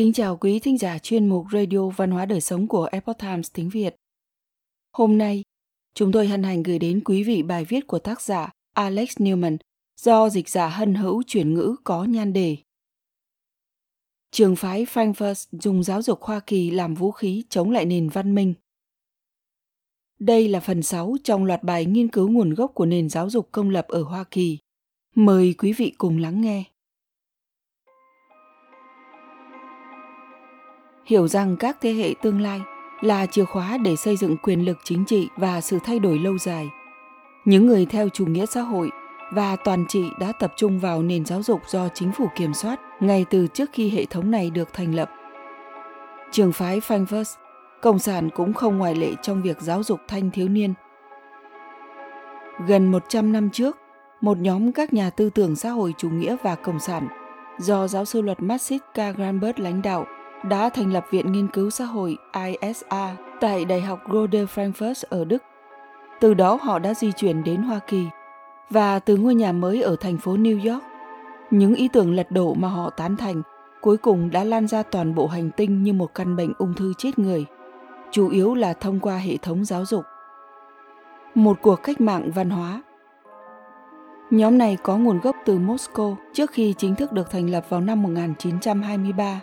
[0.00, 3.50] Kính chào quý thính giả chuyên mục Radio Văn hóa Đời Sống của Epoch Times
[3.52, 3.96] tiếng Việt.
[4.92, 5.42] Hôm nay,
[5.94, 9.56] chúng tôi hân hạnh gửi đến quý vị bài viết của tác giả Alex Newman
[10.00, 12.56] do dịch giả hân hữu chuyển ngữ có nhan đề.
[14.30, 18.34] Trường phái Frankfurt dùng giáo dục Hoa Kỳ làm vũ khí chống lại nền văn
[18.34, 18.54] minh.
[20.18, 23.48] Đây là phần 6 trong loạt bài nghiên cứu nguồn gốc của nền giáo dục
[23.52, 24.58] công lập ở Hoa Kỳ.
[25.14, 26.64] Mời quý vị cùng lắng nghe.
[31.10, 32.60] Hiểu rằng các thế hệ tương lai
[33.00, 36.38] là chìa khóa để xây dựng quyền lực chính trị và sự thay đổi lâu
[36.38, 36.68] dài.
[37.44, 38.90] Những người theo chủ nghĩa xã hội
[39.32, 42.80] và toàn trị đã tập trung vào nền giáo dục do chính phủ kiểm soát
[43.00, 45.10] ngay từ trước khi hệ thống này được thành lập.
[46.32, 47.36] Trường phái Frankfurt,
[47.82, 50.74] Cộng sản cũng không ngoại lệ trong việc giáo dục thanh thiếu niên.
[52.66, 53.78] Gần 100 năm trước,
[54.20, 57.08] một nhóm các nhà tư tưởng xã hội chủ nghĩa và cộng sản
[57.58, 59.16] do giáo sư luật Marxist K.
[59.16, 60.06] Granberg lãnh đạo
[60.42, 65.24] đã thành lập Viện Nghiên cứu Xã hội ISA tại Đại học Goethe Frankfurt ở
[65.24, 65.42] Đức.
[66.20, 68.06] Từ đó họ đã di chuyển đến Hoa Kỳ
[68.70, 70.84] và từ ngôi nhà mới ở thành phố New York,
[71.50, 73.42] những ý tưởng lật đổ mà họ tán thành
[73.80, 76.92] cuối cùng đã lan ra toàn bộ hành tinh như một căn bệnh ung thư
[76.98, 77.46] chết người,
[78.10, 80.04] chủ yếu là thông qua hệ thống giáo dục.
[81.34, 82.82] Một cuộc cách mạng văn hóa
[84.30, 87.80] Nhóm này có nguồn gốc từ Moscow trước khi chính thức được thành lập vào
[87.80, 89.40] năm 1923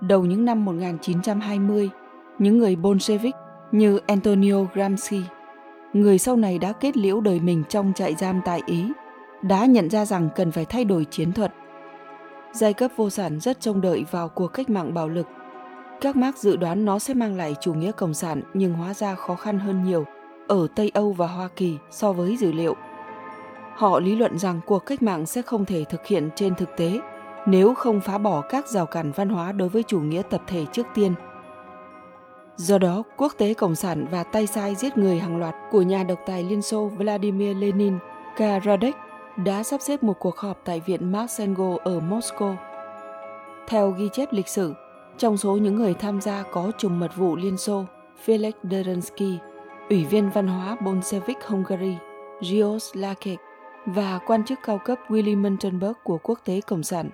[0.00, 1.90] đầu những năm 1920,
[2.38, 3.34] những người Bolshevik
[3.72, 5.20] như Antonio Gramsci,
[5.92, 8.84] người sau này đã kết liễu đời mình trong trại giam tại Ý,
[9.42, 11.54] đã nhận ra rằng cần phải thay đổi chiến thuật.
[12.52, 15.26] Giai cấp vô sản rất trông đợi vào cuộc cách mạng bạo lực.
[16.00, 19.14] Các Marx dự đoán nó sẽ mang lại chủ nghĩa cộng sản nhưng hóa ra
[19.14, 20.04] khó khăn hơn nhiều
[20.48, 22.76] ở Tây Âu và Hoa Kỳ so với dữ liệu.
[23.76, 27.00] Họ lý luận rằng cuộc cách mạng sẽ không thể thực hiện trên thực tế
[27.46, 30.66] nếu không phá bỏ các rào cản văn hóa đối với chủ nghĩa tập thể
[30.72, 31.14] trước tiên.
[32.56, 36.02] Do đó, quốc tế cộng sản và tay sai giết người hàng loạt của nhà
[36.04, 37.98] độc tài Liên Xô Vladimir Lenin,
[38.36, 38.94] Karadek
[39.36, 42.54] đã sắp xếp một cuộc họp tại Viện Marsengo ở Moscow.
[43.68, 44.74] Theo ghi chép lịch sử,
[45.18, 47.84] trong số những người tham gia có trùng mật vụ Liên Xô
[48.26, 49.38] Felix Derensky,
[49.90, 51.96] Ủy viên văn hóa Bolshevik Hungary,
[52.40, 53.38] Gios Lakek
[53.86, 57.10] và quan chức cao cấp Willy Muntenberg của quốc tế Cộng sản.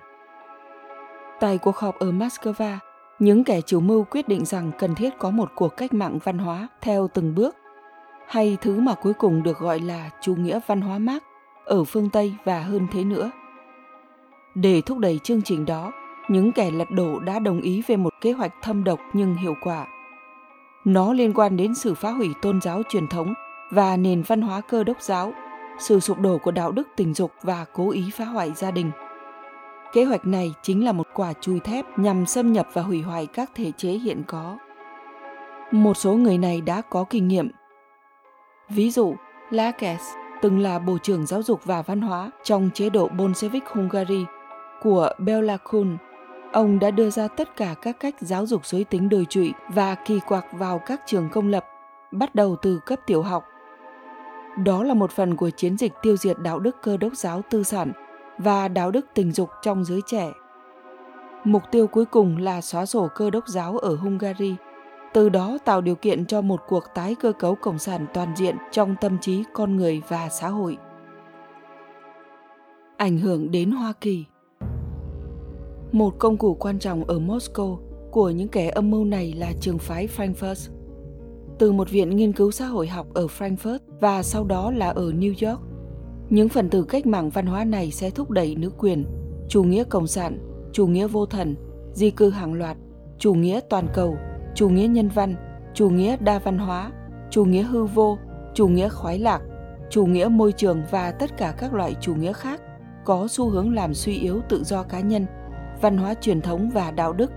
[1.39, 2.77] Tại cuộc họp ở Moscow,
[3.19, 6.37] những kẻ chủ mưu quyết định rằng cần thiết có một cuộc cách mạng văn
[6.37, 7.55] hóa theo từng bước,
[8.27, 11.21] hay thứ mà cuối cùng được gọi là chủ nghĩa văn hóa Marx
[11.65, 13.31] ở phương Tây và hơn thế nữa.
[14.55, 15.91] Để thúc đẩy chương trình đó,
[16.29, 19.55] những kẻ lật đổ đã đồng ý về một kế hoạch thâm độc nhưng hiệu
[19.61, 19.87] quả.
[20.85, 23.33] Nó liên quan đến sự phá hủy tôn giáo truyền thống
[23.71, 25.33] và nền văn hóa cơ đốc giáo,
[25.79, 28.91] sự sụp đổ của đạo đức tình dục và cố ý phá hoại gia đình–
[29.93, 33.25] Kế hoạch này chính là một quả chùi thép nhằm xâm nhập và hủy hoại
[33.25, 34.57] các thể chế hiện có.
[35.71, 37.51] Một số người này đã có kinh nghiệm.
[38.69, 39.15] Ví dụ,
[39.49, 40.01] Lakes
[40.41, 44.25] từng là Bộ trưởng Giáo dục và Văn hóa trong chế độ Bolshevik Hungary
[44.81, 45.97] của Bela Kun.
[46.51, 49.95] Ông đã đưa ra tất cả các cách giáo dục giới tính đồi trụy và
[49.95, 51.65] kỳ quặc vào các trường công lập,
[52.11, 53.43] bắt đầu từ cấp tiểu học.
[54.65, 57.63] Đó là một phần của chiến dịch tiêu diệt đạo đức cơ đốc giáo tư
[57.63, 57.91] sản
[58.37, 60.31] và đạo đức tình dục trong giới trẻ.
[61.43, 64.55] Mục tiêu cuối cùng là xóa sổ cơ đốc giáo ở Hungary,
[65.13, 68.55] từ đó tạo điều kiện cho một cuộc tái cơ cấu cộng sản toàn diện
[68.71, 70.77] trong tâm trí con người và xã hội.
[72.97, 74.25] Ảnh hưởng đến Hoa Kỳ
[75.91, 77.77] Một công cụ quan trọng ở Moscow
[78.11, 80.71] của những kẻ âm mưu này là trường phái Frankfurt.
[81.59, 85.11] Từ một viện nghiên cứu xã hội học ở Frankfurt và sau đó là ở
[85.11, 85.61] New York,
[86.29, 89.05] những phần tử cách mạng văn hóa này sẽ thúc đẩy nữ quyền,
[89.49, 90.39] chủ nghĩa cộng sản,
[90.71, 91.55] chủ nghĩa vô thần,
[91.93, 92.77] di cư hàng loạt,
[93.17, 94.17] chủ nghĩa toàn cầu,
[94.55, 95.35] chủ nghĩa nhân văn,
[95.73, 96.91] chủ nghĩa đa văn hóa,
[97.29, 98.17] chủ nghĩa hư vô,
[98.53, 99.41] chủ nghĩa khoái lạc,
[99.89, 102.61] chủ nghĩa môi trường và tất cả các loại chủ nghĩa khác
[103.05, 105.25] có xu hướng làm suy yếu tự do cá nhân,
[105.81, 107.31] văn hóa truyền thống và đạo đức.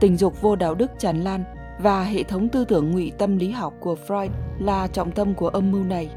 [0.00, 1.44] Tình dục vô đạo đức tràn lan
[1.80, 4.28] và hệ thống tư tưởng ngụy tâm lý học của Freud
[4.58, 6.10] là trọng tâm của âm mưu này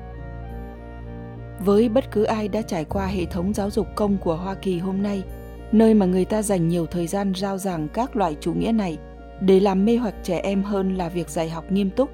[1.59, 4.79] với bất cứ ai đã trải qua hệ thống giáo dục công của Hoa Kỳ
[4.79, 5.23] hôm nay,
[5.71, 8.97] nơi mà người ta dành nhiều thời gian rao giảng các loại chủ nghĩa này
[9.41, 12.09] để làm mê hoặc trẻ em hơn là việc dạy học nghiêm túc.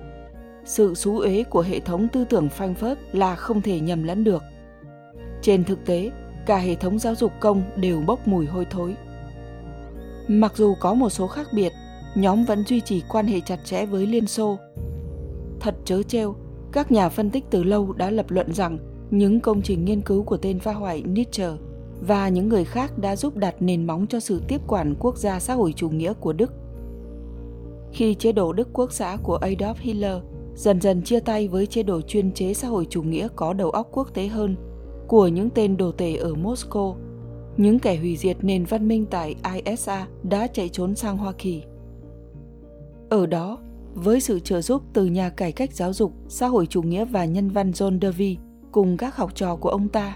[0.65, 4.43] Sự xú uế của hệ thống tư tưởng Frankfurt là không thể nhầm lẫn được.
[5.41, 6.11] Trên thực tế,
[6.45, 8.95] cả hệ thống giáo dục công đều bốc mùi hôi thối.
[10.27, 11.71] Mặc dù có một số khác biệt,
[12.15, 14.57] nhóm vẫn duy trì quan hệ chặt chẽ với Liên Xô.
[15.59, 16.35] Thật chớ trêu,
[16.71, 18.77] các nhà phân tích từ lâu đã lập luận rằng
[19.11, 21.57] những công trình nghiên cứu của tên phá hoại Nietzsche
[22.01, 25.39] và những người khác đã giúp đặt nền móng cho sự tiếp quản quốc gia
[25.39, 26.53] xã hội chủ nghĩa của Đức.
[27.91, 30.17] Khi chế độ Đức Quốc xã của Adolf Hitler
[30.55, 33.69] dần dần chia tay với chế độ chuyên chế xã hội chủ nghĩa có đầu
[33.69, 34.55] óc quốc tế hơn
[35.07, 36.95] của những tên đồ tể ở Moscow,
[37.57, 39.35] những kẻ hủy diệt nền văn minh tại
[39.65, 41.63] ISA đã chạy trốn sang Hoa Kỳ.
[43.09, 43.59] Ở đó,
[43.93, 47.25] với sự trợ giúp từ nhà cải cách giáo dục, xã hội chủ nghĩa và
[47.25, 48.35] nhân văn John Dewey
[48.71, 50.15] cùng các học trò của ông ta.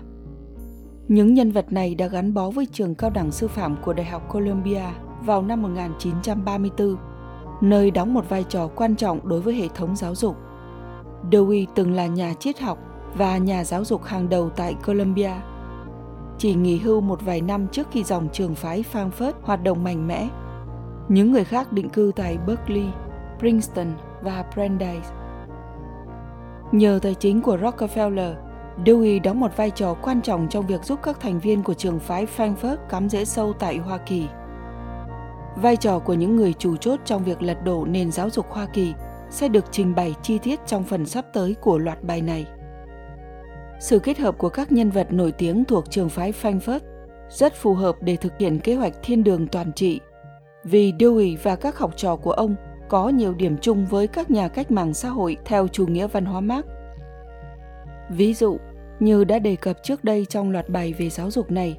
[1.07, 4.05] Những nhân vật này đã gắn bó với trường cao đẳng sư phạm của Đại
[4.05, 4.83] học Columbia
[5.21, 6.95] vào năm 1934,
[7.61, 10.35] nơi đóng một vai trò quan trọng đối với hệ thống giáo dục.
[11.31, 12.77] Dewey từng là nhà triết học
[13.17, 15.31] và nhà giáo dục hàng đầu tại Columbia.
[16.37, 20.07] Chỉ nghỉ hưu một vài năm trước khi dòng trường phái Frankfurt hoạt động mạnh
[20.07, 20.29] mẽ.
[21.09, 22.87] Những người khác định cư tại Berkeley,
[23.39, 23.87] Princeton
[24.21, 25.05] và Brandeis.
[26.71, 28.44] Nhờ tài chính của Rockefeller,
[28.83, 31.99] Dewey đóng một vai trò quan trọng trong việc giúp các thành viên của trường
[31.99, 34.27] phái Frankfurt cắm rễ sâu tại Hoa Kỳ.
[35.55, 38.65] Vai trò của những người chủ chốt trong việc lật đổ nền giáo dục Hoa
[38.65, 38.93] Kỳ
[39.29, 42.45] sẽ được trình bày chi tiết trong phần sắp tới của loạt bài này.
[43.79, 46.79] Sự kết hợp của các nhân vật nổi tiếng thuộc trường phái Frankfurt
[47.29, 49.99] rất phù hợp để thực hiện kế hoạch thiên đường toàn trị,
[50.63, 52.55] vì Dewey và các học trò của ông
[52.89, 56.25] có nhiều điểm chung với các nhà cách mạng xã hội theo chủ nghĩa văn
[56.25, 56.65] hóa Marx.
[58.09, 58.57] Ví dụ,
[58.99, 61.77] như đã đề cập trước đây trong loạt bài về giáo dục này,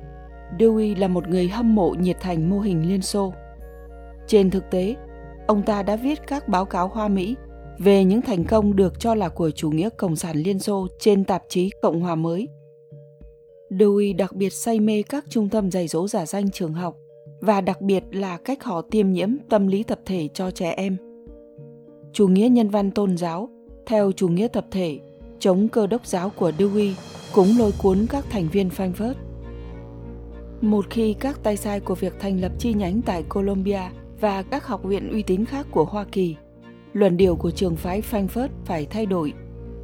[0.59, 3.33] Dewey là một người hâm mộ nhiệt thành mô hình Liên Xô.
[4.27, 4.95] Trên thực tế,
[5.47, 7.37] ông ta đã viết các báo cáo hoa Mỹ
[7.79, 11.25] về những thành công được cho là của chủ nghĩa cộng sản Liên Xô trên
[11.25, 12.49] tạp chí Cộng hòa mới.
[13.71, 16.97] Dewey đặc biệt say mê các trung tâm dạy dỗ giả danh trường học
[17.41, 20.97] và đặc biệt là cách họ tiêm nhiễm tâm lý tập thể cho trẻ em.
[22.13, 23.49] Chủ nghĩa nhân văn tôn giáo,
[23.87, 24.99] theo chủ nghĩa tập thể,
[25.39, 26.93] chống cơ đốc giáo của Dewey
[27.33, 29.15] cũng lôi cuốn các thành viên Frankfurt.
[30.61, 33.83] Một khi các tay sai của việc thành lập chi nhánh tại Colombia
[34.21, 36.37] và các học viện uy tín khác của Hoa Kỳ,
[36.93, 39.33] luận điệu của trường phái Frankfurt phải thay đổi,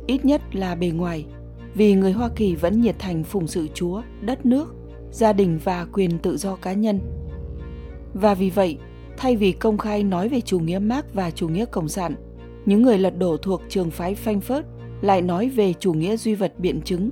[0.07, 1.27] ít nhất là bề ngoài,
[1.75, 4.75] vì người Hoa Kỳ vẫn nhiệt thành phụng sự Chúa, đất nước,
[5.11, 7.01] gia đình và quyền tự do cá nhân
[8.15, 8.79] và vì vậy,
[9.17, 12.15] thay vì công khai nói về chủ nghĩa Marx và chủ nghĩa cộng sản,
[12.67, 14.63] những người lật đổ thuộc trường phái Frankfurt
[15.03, 17.11] lại nói về chủ nghĩa duy vật biện chứng.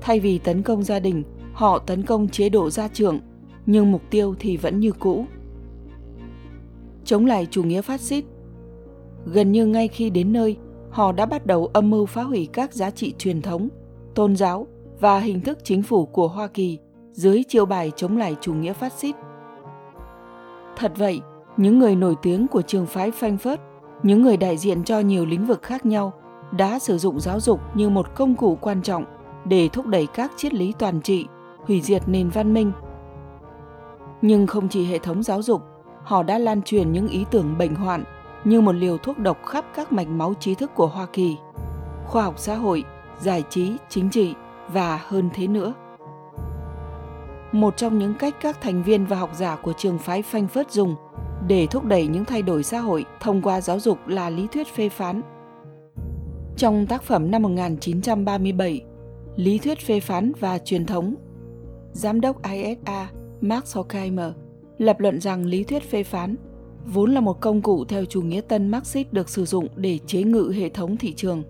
[0.00, 3.20] Thay vì tấn công gia đình, họ tấn công chế độ gia trưởng,
[3.66, 5.26] nhưng mục tiêu thì vẫn như cũ.
[7.04, 8.24] Chống lại chủ nghĩa phát xít.
[9.26, 10.56] Gần như ngay khi đến nơi,
[10.90, 13.68] họ đã bắt đầu âm mưu phá hủy các giá trị truyền thống,
[14.14, 14.66] tôn giáo
[15.00, 16.78] và hình thức chính phủ của Hoa Kỳ
[17.12, 19.14] dưới chiêu bài chống lại chủ nghĩa phát xít.
[20.76, 21.20] Thật vậy,
[21.56, 23.56] những người nổi tiếng của trường phái Frankfurt,
[24.02, 26.12] những người đại diện cho nhiều lĩnh vực khác nhau,
[26.52, 29.04] đã sử dụng giáo dục như một công cụ quan trọng
[29.44, 31.26] để thúc đẩy các triết lý toàn trị,
[31.66, 32.72] hủy diệt nền văn minh.
[34.22, 35.62] Nhưng không chỉ hệ thống giáo dục,
[36.04, 38.04] họ đã lan truyền những ý tưởng bệnh hoạn
[38.44, 41.36] như một liều thuốc độc khắp các mạch máu trí thức của Hoa Kỳ,
[42.06, 42.84] khoa học xã hội,
[43.20, 44.34] giải trí, chính trị
[44.68, 45.74] và hơn thế nữa.
[47.52, 50.96] Một trong những cách các thành viên và học giả của trường phái Frankfurt dùng
[51.48, 54.74] để thúc đẩy những thay đổi xã hội thông qua giáo dục là lý thuyết
[54.74, 55.22] phê phán.
[56.56, 58.84] Trong tác phẩm năm 1937,
[59.36, 61.14] Lý thuyết phê phán và truyền thống,
[61.92, 64.32] Giám đốc ISA Max Horkheimer
[64.78, 66.36] lập luận rằng lý thuyết phê phán
[66.86, 70.22] vốn là một công cụ theo chủ nghĩa tân Marxist được sử dụng để chế
[70.22, 71.42] ngự hệ thống thị trường.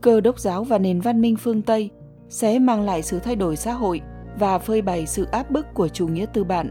[0.00, 1.90] Cơ đốc giáo và nền văn minh phương Tây
[2.28, 4.00] sẽ mang lại sự thay đổi xã hội
[4.38, 6.68] và phơi bày sự áp bức của chủ nghĩa tư bản.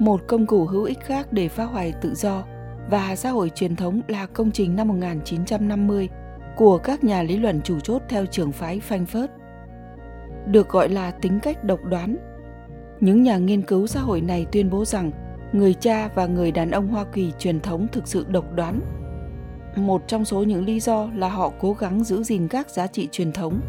[0.00, 2.44] Một công cụ hữu ích khác để phá hoại tự do
[2.90, 6.08] và xã hội truyền thống là công trình năm 1950
[6.56, 9.28] của các nhà lý luận chủ chốt theo trường phái Frankfurt.
[10.46, 12.16] Được gọi là tính cách độc đoán.
[13.00, 15.10] Những nhà nghiên cứu xã hội này tuyên bố rằng
[15.52, 18.80] người cha và người đàn ông Hoa Kỳ truyền thống thực sự độc đoán.
[19.76, 23.08] Một trong số những lý do là họ cố gắng giữ gìn các giá trị
[23.12, 23.60] truyền thống.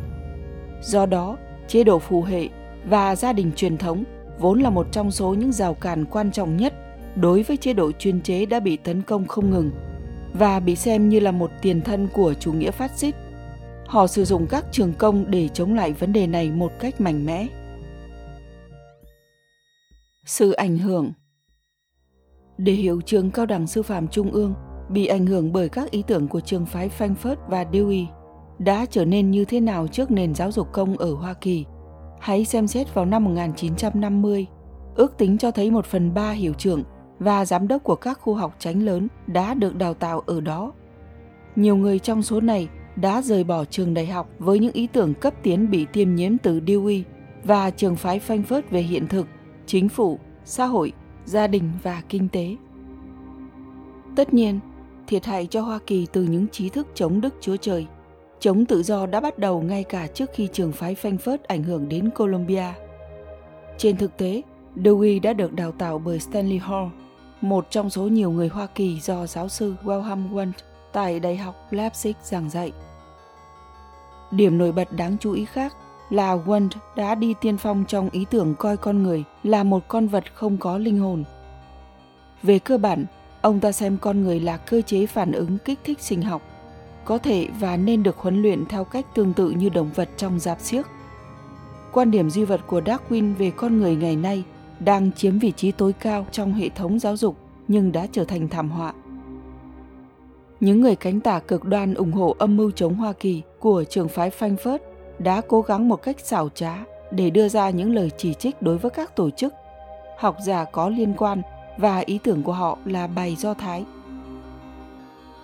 [0.81, 2.47] Do đó, chế độ phù hệ
[2.85, 4.03] và gia đình truyền thống
[4.39, 6.73] vốn là một trong số những rào cản quan trọng nhất
[7.21, 9.71] đối với chế độ chuyên chế đã bị tấn công không ngừng
[10.33, 13.15] và bị xem như là một tiền thân của chủ nghĩa phát xít.
[13.85, 17.25] Họ sử dụng các trường công để chống lại vấn đề này một cách mạnh
[17.25, 17.47] mẽ.
[20.25, 21.11] Sự ảnh hưởng
[22.57, 24.53] Để hiểu trường cao đẳng sư phạm trung ương
[24.89, 28.05] bị ảnh hưởng bởi các ý tưởng của trường phái Frankfurt và Dewey,
[28.59, 31.65] đã trở nên như thế nào trước nền giáo dục công ở Hoa Kỳ.
[32.19, 34.45] Hãy xem xét vào năm 1950,
[34.95, 36.83] ước tính cho thấy một phần ba hiệu trưởng
[37.19, 40.73] và giám đốc của các khu học tránh lớn đã được đào tạo ở đó.
[41.55, 45.13] Nhiều người trong số này đã rời bỏ trường đại học với những ý tưởng
[45.13, 47.03] cấp tiến bị tiêm nhiễm từ Dewey
[47.43, 49.27] và trường phái Frankfurt về hiện thực,
[49.65, 50.93] chính phủ, xã hội,
[51.25, 52.55] gia đình và kinh tế.
[54.15, 54.59] Tất nhiên,
[55.07, 57.87] thiệt hại cho Hoa Kỳ từ những trí thức chống Đức Chúa Trời,
[58.39, 61.89] chống tự do đã bắt đầu ngay cả trước khi trường phái Frankfurt ảnh hưởng
[61.89, 62.73] đến Colombia.
[63.77, 64.41] Trên thực tế,
[64.75, 66.87] Dewey đã được đào tạo bởi Stanley Hall,
[67.41, 70.51] một trong số nhiều người Hoa Kỳ do giáo sư Wilhelm Wundt
[70.93, 72.71] tại Đại học Leipzig giảng dạy.
[74.31, 75.73] Điểm nổi bật đáng chú ý khác
[76.09, 80.07] là Wundt đã đi tiên phong trong ý tưởng coi con người là một con
[80.07, 81.23] vật không có linh hồn.
[82.43, 83.05] Về cơ bản,
[83.41, 86.41] ông ta xem con người là cơ chế phản ứng kích thích sinh học,
[87.05, 90.39] có thể và nên được huấn luyện theo cách tương tự như động vật trong
[90.39, 90.87] giáp xiếc.
[91.91, 94.43] Quan điểm duy vật của Darwin về con người ngày nay
[94.79, 98.47] đang chiếm vị trí tối cao trong hệ thống giáo dục nhưng đã trở thành
[98.47, 98.93] thảm họa.
[100.59, 104.07] Những người cánh tả cực đoan ủng hộ âm mưu chống Hoa Kỳ của trường
[104.07, 104.79] phái Frankfurt
[105.19, 108.77] đã cố gắng một cách xảo trá để đưa ra những lời chỉ trích đối
[108.77, 109.53] với các tổ chức,
[110.17, 111.41] học giả có liên quan
[111.77, 113.85] và ý tưởng của họ là bày do Thái.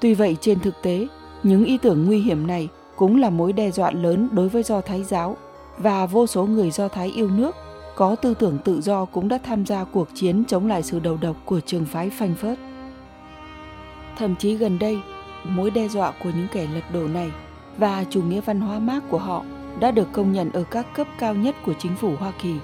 [0.01, 1.07] Tuy vậy trên thực tế,
[1.43, 4.81] những ý tưởng nguy hiểm này cũng là mối đe dọa lớn đối với do
[4.81, 5.37] Thái giáo
[5.77, 7.55] và vô số người do Thái yêu nước
[7.95, 11.17] có tư tưởng tự do cũng đã tham gia cuộc chiến chống lại sự đầu
[11.21, 12.57] độc của trường phái phanh phớt.
[14.17, 14.99] Thậm chí gần đây,
[15.43, 17.31] mối đe dọa của những kẻ lật đổ này
[17.77, 19.43] và chủ nghĩa văn hóa mác của họ
[19.79, 22.55] đã được công nhận ở các cấp cao nhất của chính phủ Hoa Kỳ.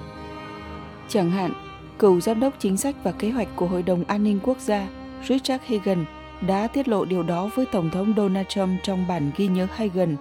[1.08, 1.52] Chẳng hạn,
[1.98, 4.88] cựu giám đốc chính sách và kế hoạch của Hội đồng An ninh Quốc gia
[5.28, 6.04] Richard Hagan
[6.46, 10.16] đã tiết lộ điều đó với Tổng thống Donald Trump trong bản ghi nhớ Hagan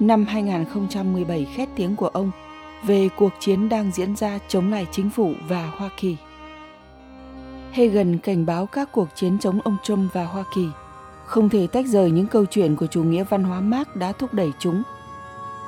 [0.00, 2.30] năm 2017 khét tiếng của ông
[2.86, 6.16] về cuộc chiến đang diễn ra chống lại chính phủ và Hoa Kỳ.
[7.72, 10.68] Hagan cảnh báo các cuộc chiến chống ông Trump và Hoa Kỳ
[11.26, 14.34] không thể tách rời những câu chuyện của chủ nghĩa văn hóa Marx đã thúc
[14.34, 14.82] đẩy chúng.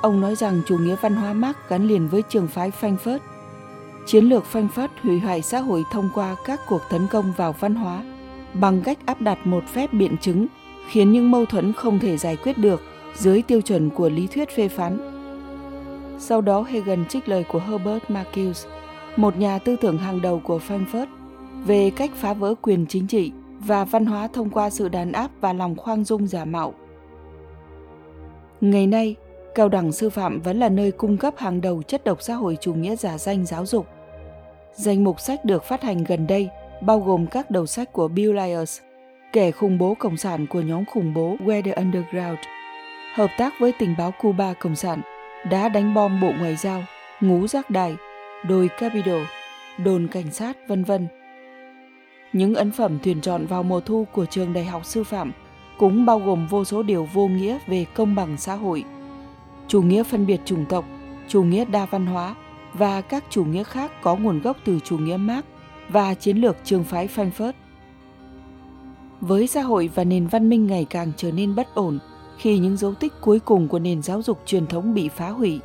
[0.03, 3.19] Ông nói rằng chủ nghĩa văn hóa Marx gắn liền với trường phái Frankfurt.
[4.07, 7.75] Chiến lược Frankfurt hủy hoại xã hội thông qua các cuộc tấn công vào văn
[7.75, 8.05] hóa
[8.55, 10.47] bằng cách áp đặt một phép biện chứng
[10.89, 12.83] khiến những mâu thuẫn không thể giải quyết được
[13.15, 15.12] dưới tiêu chuẩn của lý thuyết phê phán.
[16.19, 18.69] Sau đó Hegel trích lời của Herbert Marcuse,
[19.17, 21.07] một nhà tư tưởng hàng đầu của Frankfurt,
[21.65, 25.31] về cách phá vỡ quyền chính trị và văn hóa thông qua sự đàn áp
[25.41, 26.75] và lòng khoan dung giả mạo.
[28.61, 29.17] Ngày nay,
[29.55, 32.57] cao đẳng sư phạm vẫn là nơi cung cấp hàng đầu chất độc xã hội
[32.61, 33.87] chủ nghĩa giả danh giáo dục.
[34.75, 36.49] Danh mục sách được phát hành gần đây
[36.81, 38.81] bao gồm các đầu sách của Bill Lyers,
[39.33, 42.39] kẻ khủng bố cộng sản của nhóm khủng bố Weather Underground,
[43.15, 45.01] hợp tác với tình báo Cuba Cộng sản,
[45.51, 46.85] đã đánh bom Bộ Ngoại giao,
[47.21, 47.97] ngũ giác đài,
[48.49, 49.23] đồi Capitol,
[49.85, 51.09] đồn cảnh sát, vân vân
[52.33, 55.33] những ấn phẩm tuyển chọn vào mùa thu của trường đại học sư phạm
[55.79, 58.85] cũng bao gồm vô số điều vô nghĩa về công bằng xã hội,
[59.69, 60.85] chủ nghĩa phân biệt chủng tộc,
[61.29, 62.35] chủ nghĩa đa văn hóa
[62.73, 65.45] và các chủ nghĩa khác có nguồn gốc từ chủ nghĩa Marx
[65.89, 67.53] và chiến lược trường phái Frankfurt.
[69.21, 71.99] Với xã hội và nền văn minh ngày càng trở nên bất ổn
[72.37, 75.61] khi những dấu tích cuối cùng của nền giáo dục truyền thống bị phá hủy,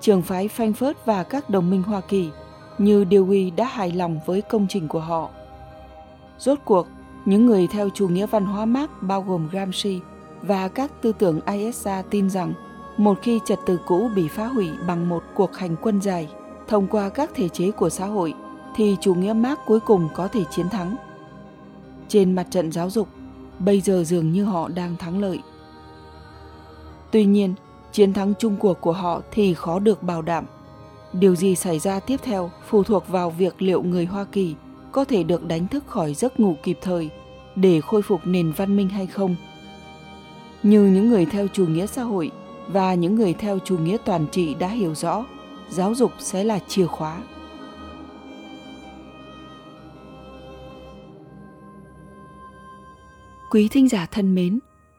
[0.00, 2.30] trường phái Frankfurt và các đồng minh Hoa Kỳ
[2.78, 5.30] như Dewey đã hài lòng với công trình của họ.
[6.38, 6.86] Rốt cuộc,
[7.24, 10.00] những người theo chủ nghĩa văn hóa Marx bao gồm Gramsci
[10.42, 12.52] và các tư tưởng ISA tin rằng
[12.96, 16.28] một khi trật tự cũ bị phá hủy bằng một cuộc hành quân dài
[16.68, 18.34] thông qua các thể chế của xã hội
[18.76, 20.96] thì chủ nghĩa Marx cuối cùng có thể chiến thắng.
[22.08, 23.08] Trên mặt trận giáo dục,
[23.58, 25.40] bây giờ dường như họ đang thắng lợi.
[27.10, 27.54] Tuy nhiên,
[27.92, 30.44] chiến thắng chung cuộc của họ thì khó được bảo đảm.
[31.12, 34.54] Điều gì xảy ra tiếp theo phụ thuộc vào việc liệu người Hoa Kỳ
[34.92, 37.10] có thể được đánh thức khỏi giấc ngủ kịp thời
[37.56, 39.36] để khôi phục nền văn minh hay không.
[40.62, 42.30] Như những người theo chủ nghĩa xã hội
[42.68, 45.24] và những người theo chủ nghĩa toàn trị đã hiểu rõ,
[45.68, 47.22] giáo dục sẽ là chìa khóa.
[53.50, 54.58] Quý thính giả thân mến,